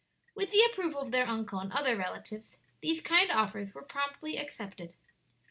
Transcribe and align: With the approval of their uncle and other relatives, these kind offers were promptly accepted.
With 0.33 0.49
the 0.49 0.63
approval 0.63 1.01
of 1.01 1.11
their 1.11 1.27
uncle 1.27 1.59
and 1.59 1.71
other 1.71 1.95
relatives, 1.95 2.57
these 2.81 3.01
kind 3.01 3.29
offers 3.29 3.75
were 3.75 3.83
promptly 3.83 4.35
accepted. 4.37 4.95